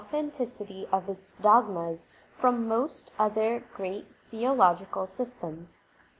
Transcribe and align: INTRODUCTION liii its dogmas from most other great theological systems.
INTRODUCTION 0.11 0.65
liii 0.65 1.09
its 1.09 1.35
dogmas 1.35 2.07
from 2.35 2.67
most 2.67 3.11
other 3.19 3.63
great 3.75 4.07
theological 4.31 5.05
systems. 5.05 5.79